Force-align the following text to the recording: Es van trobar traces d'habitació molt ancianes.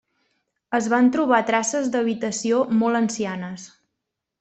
Es 0.77 0.87
van 0.93 1.11
trobar 1.17 1.43
traces 1.51 1.93
d'habitació 1.97 2.65
molt 2.83 3.05
ancianes. 3.05 3.73